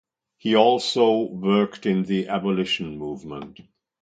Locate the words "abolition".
2.29-2.97